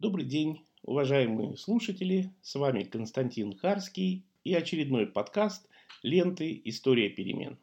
[0.00, 2.32] Добрый день, уважаемые слушатели.
[2.40, 5.68] С вами Константин Харский и очередной подкаст
[6.02, 6.58] «Ленты.
[6.64, 7.58] История перемен».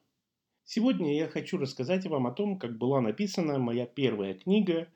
[0.63, 4.87] Сегодня я хочу рассказать вам о том, как была написана моя первая книга.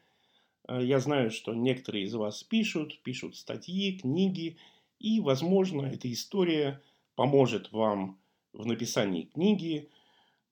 [0.67, 4.57] Э, я знаю, что некоторые из вас пишут, пишут статьи, книги,
[4.99, 6.79] и, возможно, эта история
[7.15, 8.19] поможет вам
[8.53, 9.89] в написании книги,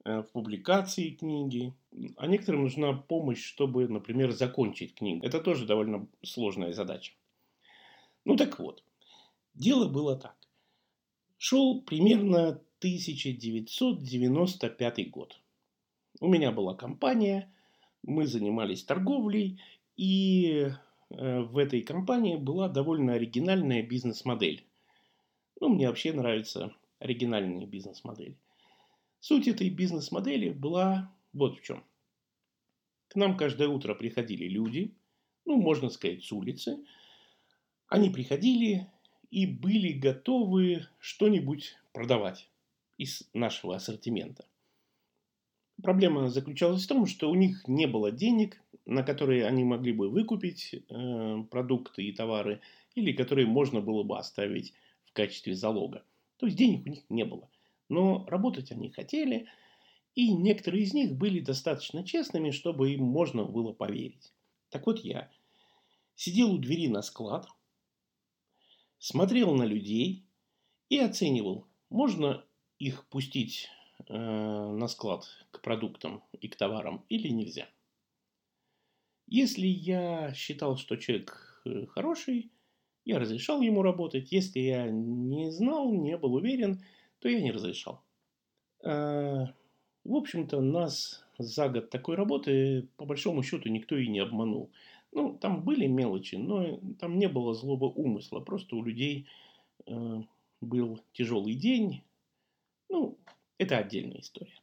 [0.04, 1.74] в публикации книги.
[2.18, 5.26] А некоторым нужна помощь, чтобы, например, закончить книгу.
[5.26, 7.14] Это тоже довольно сложная задача.
[8.26, 8.84] Ну так вот,
[9.54, 10.36] дело было так.
[11.38, 15.40] Шел примерно 1995 год.
[16.20, 17.50] У меня была компания,
[18.04, 19.62] мы занимались торговлей,
[19.96, 20.72] и
[21.10, 24.66] э, в этой компании была довольно оригинальная бизнес-модель.
[25.60, 28.38] Ну, мне вообще нравятся оригинальные бизнес-модели.
[29.20, 31.84] Суть этой бизнес-модели была вот в чем.
[33.10, 34.96] К нам каждое утро приходили люди,
[35.46, 36.78] ну, можно сказать, с улицы.
[37.88, 38.88] Они приходили
[39.32, 42.50] и были готовы что-нибудь продавать
[42.98, 44.46] из нашего ассортимента.
[45.82, 50.10] Проблема заключалась в том, что у них не было денег, на которые они могли бы
[50.10, 52.62] выкупить э, продукты и товары,
[52.96, 54.74] или которые можно было бы оставить
[55.06, 56.04] в качестве залога.
[56.38, 57.50] То есть денег у них не было.
[57.90, 59.48] Но работать они хотели,
[60.16, 64.34] и некоторые из них были достаточно честными, чтобы им можно было поверить.
[64.70, 65.30] Так вот я
[66.16, 67.48] сидел у двери на склад,
[69.00, 70.26] смотрел на людей
[70.90, 72.46] и оценивал, можно
[72.78, 73.68] их пустить
[74.08, 77.68] э, на склад к продуктам и к товарам или нельзя.
[79.28, 82.52] Если я считал, что человек э, хороший,
[83.06, 84.32] я разрешал ему работать.
[84.32, 86.84] Если я не знал, не был уверен,
[87.20, 88.02] то я не разрешал.
[88.84, 89.46] Э,
[90.04, 94.72] в общем-то, нас за год такой работы, по большому счету, никто и не обманул.
[95.12, 98.40] Ну, там были мелочи, но там не было злого умысла.
[98.40, 99.28] Просто у людей
[99.86, 100.22] э,
[100.62, 102.04] был тяжелый день.
[102.90, 103.18] Ну,
[103.58, 104.60] это отдельная история.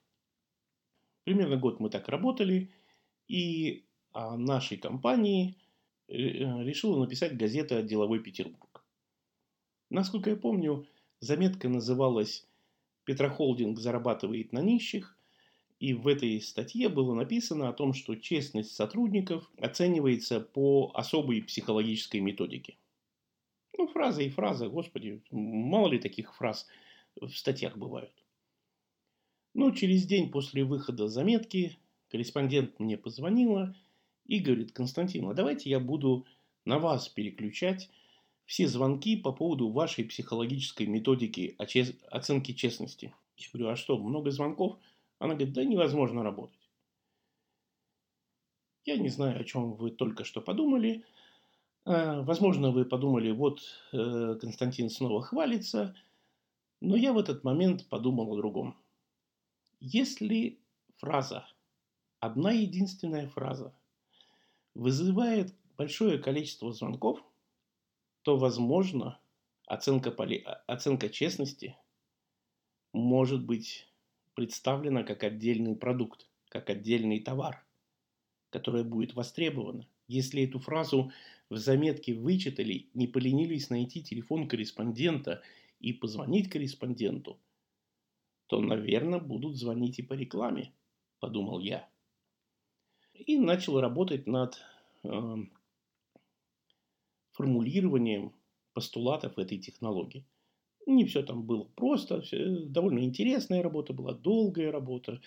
[1.24, 2.70] Примерно год мы так работали,
[3.28, 5.56] и о нашей компании
[6.08, 8.84] э, решила написать газета «Деловой Петербург».
[9.90, 10.86] Насколько я помню,
[11.26, 12.46] заметка называлась
[13.04, 15.18] «Петрохолдинг зарабатывает на нищих»,
[15.78, 22.20] и в этой статье было написано о том, что честность сотрудников оценивается по особой психологической
[22.20, 22.78] методике.
[23.76, 26.66] Ну, фраза и фраза, господи, мало ли таких фраз
[27.20, 28.12] в статьях бывают.
[29.52, 31.78] Но через день после выхода заметки
[32.10, 33.74] корреспондент мне позвонила
[34.24, 36.26] и говорит, Константин, а давайте я буду
[36.64, 37.90] на вас переключать
[38.46, 41.56] все звонки по поводу вашей психологической методики
[42.08, 43.12] оценки честности.
[43.36, 44.78] Я говорю, а что, много звонков?
[45.18, 46.70] Она говорит, да невозможно работать.
[48.84, 51.04] Я не знаю, о чем вы только что подумали.
[51.84, 53.60] А, возможно, вы подумали, вот
[53.92, 55.96] э, Константин снова хвалится.
[56.80, 58.76] Но я в этот момент подумал о другом.
[59.80, 60.60] Если
[60.98, 61.48] фраза,
[62.20, 63.74] одна единственная фраза,
[64.74, 67.20] вызывает большое количество звонков,
[68.26, 69.20] то, возможно,
[69.66, 70.44] оценка, поли...
[70.66, 71.76] оценка честности
[72.92, 73.86] может быть
[74.34, 77.64] представлена как отдельный продукт, как отдельный товар,
[78.50, 79.86] который будет востребован.
[80.08, 81.12] Если эту фразу
[81.50, 85.40] в заметке вычитали, не поленились найти телефон корреспондента
[85.78, 87.38] и позвонить корреспонденту,
[88.48, 90.72] то, наверное, будут звонить и по рекламе,
[91.20, 91.88] подумал я.
[93.14, 94.60] И начал работать над
[95.04, 95.36] э,
[97.36, 98.32] формулированием
[98.72, 100.24] постулатов этой технологии.
[100.86, 105.20] Не все там было просто, все, довольно интересная работа была, долгая работа.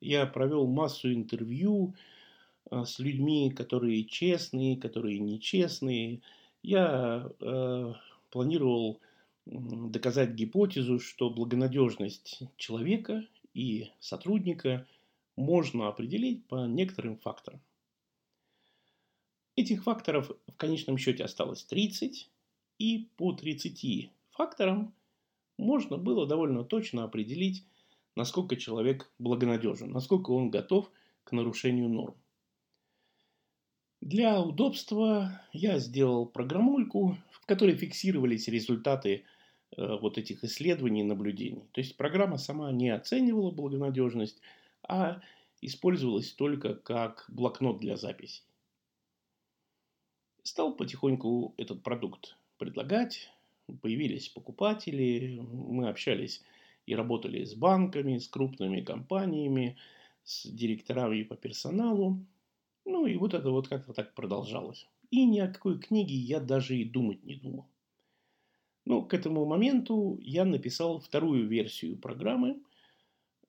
[0.00, 1.94] Я провел массу интервью
[2.70, 6.20] а, с людьми, которые честные, которые нечестные.
[6.62, 7.92] Я э,
[8.30, 9.00] планировал
[9.46, 13.24] доказать гипотезу, что благонадежность человека
[13.54, 14.86] и сотрудника
[15.36, 17.60] можно определить по некоторым факторам.
[19.56, 22.30] Этих факторов в конечном счете осталось 30,
[22.78, 24.94] и по 30 факторам
[25.56, 27.64] можно было довольно точно определить,
[28.16, 30.90] насколько человек благонадежен, насколько он готов
[31.24, 32.14] к нарушению норм.
[34.02, 39.24] Для удобства я сделал программульку, в которой фиксировались результаты
[39.74, 41.64] э, вот этих исследований и наблюдений.
[41.72, 44.38] То есть программа сама не оценивала благонадежность,
[44.86, 45.22] а
[45.62, 48.44] использовалась только как блокнот для записей.
[50.46, 53.28] Стал потихоньку этот продукт предлагать,
[53.82, 56.40] появились покупатели, мы общались
[56.86, 59.76] и работали с банками, с крупными компаниями,
[60.22, 62.24] с директорами по персоналу.
[62.84, 64.86] Ну и вот это вот как-то так продолжалось.
[65.10, 67.66] И ни о какой книге я даже и думать не думал.
[68.84, 72.62] Ну, к этому моменту я написал вторую версию программы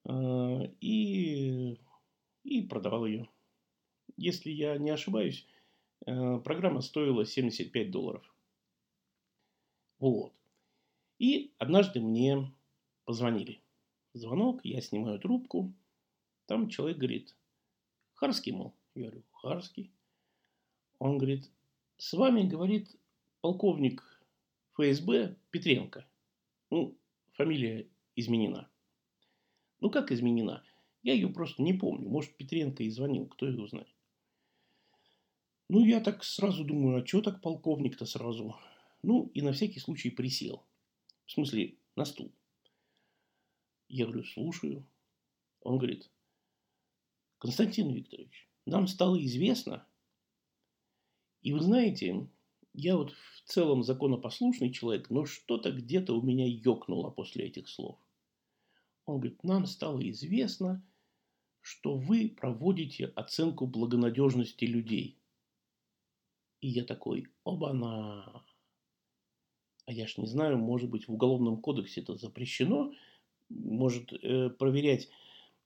[0.03, 1.77] э, и,
[2.43, 3.29] и продавал ее.
[4.15, 5.45] Если я не ошибаюсь,
[6.05, 8.35] программа стоила 75 долларов.
[9.99, 10.33] Вот.
[11.19, 12.51] И однажды мне
[13.05, 13.61] позвонили.
[14.13, 15.73] Звонок, я снимаю трубку.
[16.45, 17.35] Там человек говорит,
[18.13, 18.73] Харский, мол.
[18.95, 19.91] Я говорю, Харский.
[20.99, 21.49] Он говорит,
[21.97, 22.95] с вами, говорит,
[23.41, 24.03] полковник
[24.73, 26.07] ФСБ Петренко.
[26.69, 26.95] Ну,
[27.33, 28.69] фамилия изменена.
[29.79, 30.63] Ну, как изменена?
[31.03, 32.09] Я ее просто не помню.
[32.09, 33.93] Может, Петренко и звонил, кто его знает.
[35.69, 38.55] Ну, я так сразу думаю, а что так полковник-то сразу?
[39.03, 40.63] Ну, и на всякий случай присел.
[41.25, 42.31] В смысле, на стул.
[43.89, 44.85] Я говорю, слушаю.
[45.61, 46.09] Он говорит,
[47.39, 49.85] Константин Викторович, нам стало известно,
[51.41, 52.27] и вы знаете,
[52.73, 57.97] я вот в целом законопослушный человек, но что-то где-то у меня ёкнуло после этих слов.
[59.05, 60.85] Он говорит, нам стало известно,
[61.61, 65.17] что вы проводите оценку благонадежности людей.
[66.61, 68.43] И я такой, оба-на.
[69.85, 72.93] А я ж не знаю, может быть, в Уголовном кодексе это запрещено.
[73.49, 75.09] Может, э, проверять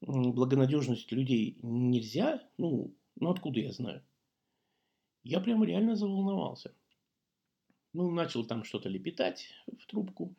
[0.02, 2.48] благонадежность людей нельзя?
[2.58, 4.04] Ну, ну откуда я знаю?
[5.24, 6.76] Я прям реально заволновался.
[7.94, 10.36] Ну, начал там что-то лепетать в трубку.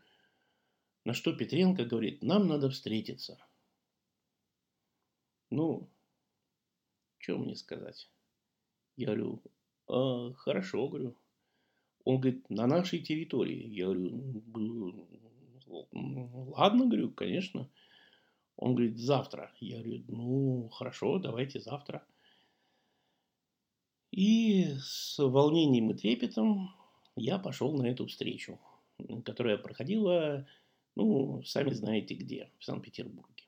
[1.05, 3.39] На что Петренко говорит, нам надо встретиться.
[5.51, 5.91] Ну,
[7.19, 8.09] что мне сказать?
[8.97, 9.43] Я говорю,
[9.89, 11.17] а, хорошо, говорю.
[12.05, 13.69] Он говорит, на нашей территории.
[13.69, 15.07] Я говорю,
[15.93, 17.69] ладно, говорю, конечно.
[18.57, 19.53] Он говорит, завтра.
[19.61, 22.05] Я говорю, ну, хорошо, давайте завтра.
[24.11, 26.71] И с волнением и трепетом
[27.17, 28.61] я пошел на эту встречу,
[29.25, 30.47] которая проходила,
[30.97, 33.45] ну, сами знаете где, в Санкт-Петербурге.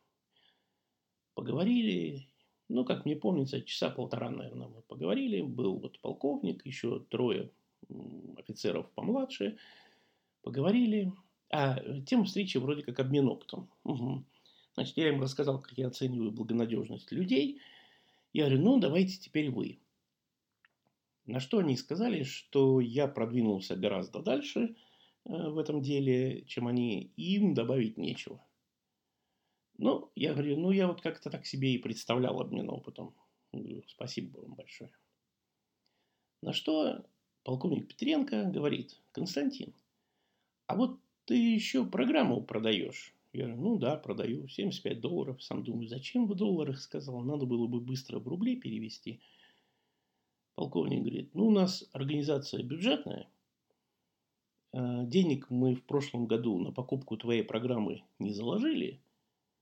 [1.34, 2.28] Поговорили,
[2.74, 5.42] ну, как мне помнится, часа полтора, наверное, мы поговорили.
[5.42, 7.50] Был вот полковник, еще трое
[8.36, 9.58] офицеров помладше.
[10.42, 11.12] Поговорили.
[11.50, 13.70] А тема встречи вроде как обмен опытом.
[13.84, 14.24] Угу.
[14.74, 17.60] Значит, я им рассказал, как я оцениваю благонадежность людей.
[18.32, 19.78] Я говорю, ну, давайте теперь вы.
[21.26, 24.74] На что они сказали, что я продвинулся гораздо дальше
[25.26, 28.44] э, в этом деле, чем они, им добавить нечего.
[29.78, 33.14] Ну, я говорю, ну, я вот как-то так себе и представлял обмен опытом.
[33.52, 34.90] Говорю, спасибо вам большое.
[36.42, 37.04] На что
[37.42, 39.72] полковник Петренко говорит, Константин,
[40.66, 43.14] а вот ты еще программу продаешь.
[43.32, 45.42] Я говорю, ну да, продаю, 75 долларов.
[45.42, 49.20] Сам думаю, зачем в долларах, сказал, надо было бы быстро в рубли перевести.
[50.54, 53.28] Полковник говорит, ну у нас организация бюджетная,
[54.72, 59.00] а, денег мы в прошлом году на покупку твоей программы не заложили,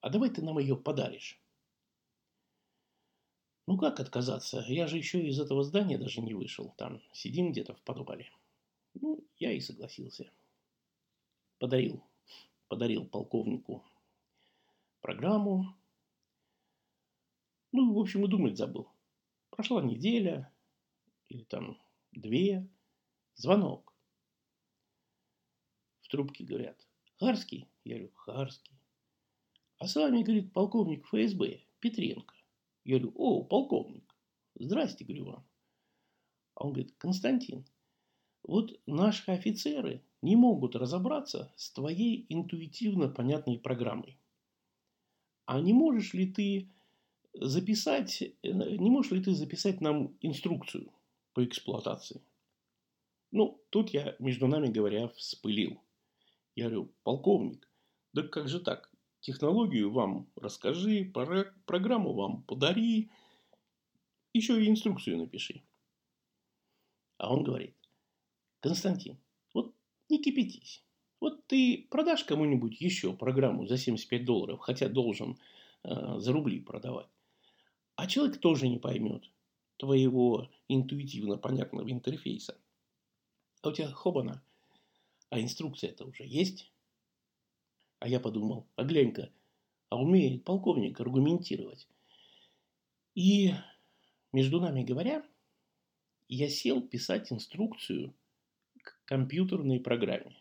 [0.03, 1.41] а давай ты нам ее подаришь.
[3.69, 4.65] Ну как отказаться?
[4.67, 6.75] Я же еще из этого здания даже не вышел.
[6.77, 8.29] Там сидим где-то в подвале.
[8.95, 10.31] Ну, я и согласился.
[11.59, 12.05] Подарил,
[12.67, 13.85] подарил полковнику
[15.01, 15.73] программу.
[17.71, 18.89] Ну, в общем, и думать забыл.
[19.51, 20.53] Прошла неделя,
[21.29, 22.69] или там две,
[23.37, 23.95] звонок.
[26.01, 26.77] В трубке говорят,
[27.19, 27.69] Харский?
[27.85, 28.82] Я говорю, Харский.
[29.83, 32.37] А с вами, говорит, полковник ФСБ, Петренко.
[32.85, 34.17] Я говорю, о, полковник,
[34.55, 35.45] здрасте, говорю вам.
[36.55, 37.65] А он говорит, Константин,
[38.45, 44.21] вот наши офицеры не могут разобраться с твоей интуитивно понятной программой.
[45.47, 46.71] А не можешь ли ты
[47.33, 50.93] записать, не можешь ли ты записать нам инструкцию?
[51.35, 52.23] по эксплуатации.
[53.33, 55.81] Ну, тут я, между нами говоря, вспылил.
[56.55, 57.69] Я говорю, полковник,
[58.13, 58.92] да как же так?
[59.23, 61.05] Технологию вам расскажи,
[61.65, 63.09] программу вам подари,
[64.35, 65.63] еще и инструкцию напиши.
[67.19, 67.77] А он говорит,
[68.59, 69.17] Константин,
[69.55, 69.77] вот
[70.09, 70.85] не кипятись.
[71.21, 75.39] Вот ты продашь кому-нибудь еще программу за 75 долларов, хотя должен
[75.85, 77.07] э, за рубли продавать.
[77.95, 79.31] А человек тоже не поймет
[79.77, 82.59] твоего интуитивно понятного интерфейса.
[83.63, 84.43] А у тебя хобана,
[85.31, 86.72] а инструкция-то уже есть.
[88.03, 89.31] А я подумал, а глянь-ка,
[89.89, 91.87] а умеет полковник аргументировать.
[93.15, 93.53] И,
[94.33, 95.25] между нами говоря,
[96.27, 98.13] я сел писать инструкцию
[98.83, 100.37] к компьютерной программе.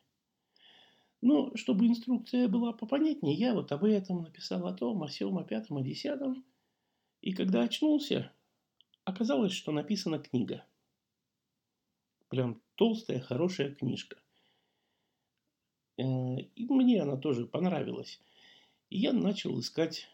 [1.22, 5.44] Ну, чтобы инструкция была попонятнее, я вот об этом написал о том, о всем, о
[5.44, 6.44] пятом, о десятом.
[7.22, 8.34] И когда очнулся,
[9.04, 10.64] Оказалось, что написана книга.
[12.30, 14.18] Прям толстая, хорошая книжка.
[16.02, 18.20] Э, и мне она тоже понравилась.
[18.90, 20.08] И я начал искать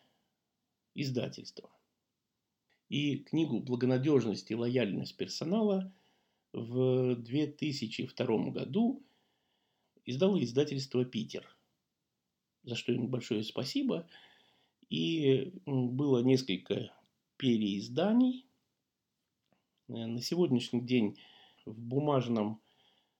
[0.94, 1.70] издательство.
[2.90, 5.94] И книгу «Благонадежность и лояльность персонала»
[6.54, 9.04] в 2002 году
[10.06, 11.56] издало издательство «Питер»,
[12.64, 14.08] за что им большое спасибо.
[14.90, 16.94] И было несколько
[17.38, 18.46] переизданий.
[19.88, 21.20] Э, на сегодняшний день
[21.66, 22.62] в бумажном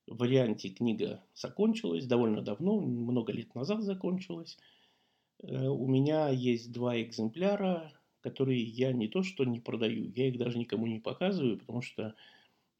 [0.08, 4.58] варианте книга закончилась довольно давно, много лет назад закончилась.
[5.42, 10.38] Э, у меня есть два экземпляра, которые я не то что не продаю, я их
[10.38, 12.14] даже никому не показываю, потому что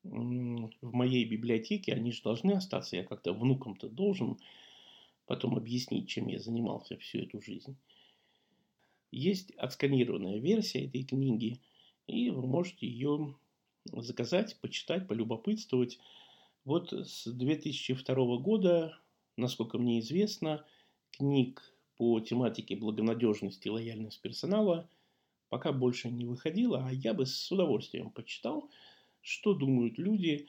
[0.04, 2.96] в моей библиотеке они же должны остаться.
[2.96, 4.38] Я как-то внукам-то должен
[5.26, 7.76] потом объяснить, чем я занимался всю эту жизнь.
[9.10, 11.60] Есть отсканированная версия этой книги,
[12.06, 13.36] и вы можете ее
[13.86, 15.98] заказать, почитать, полюбопытствовать.
[16.68, 18.94] Вот с 2002 года,
[19.38, 20.66] насколько мне известно,
[21.12, 21.62] книг
[21.96, 24.86] по тематике благонадежности и лояльность персонала
[25.48, 28.70] пока больше не выходило, а я бы с удовольствием почитал,
[29.22, 30.46] что думают люди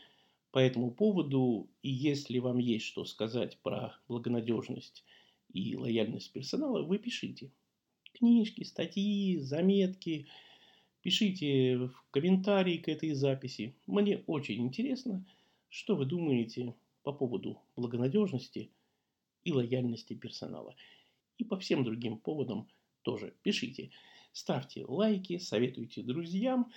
[0.51, 5.05] по этому поводу, и если вам есть что сказать про благонадежность
[5.53, 7.49] и лояльность персонала, вы пишите.
[8.11, 10.27] Книжки, статьи, заметки,
[11.01, 13.73] пишите в комментарии к этой записи.
[13.87, 15.25] Мне очень интересно,
[15.69, 18.71] что вы думаете по поводу благонадежности
[19.43, 20.75] и лояльности персонала.
[21.37, 22.67] И по всем другим поводам
[23.03, 23.91] тоже пишите.
[24.33, 26.71] Ставьте лайки, советуйте друзьям.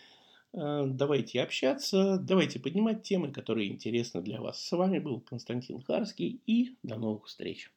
[0.52, 4.64] Э, давайте общаться, давайте поднимать темы, которые интересны для вас.
[4.64, 7.70] С вами был Константин Харский и до новых встреч.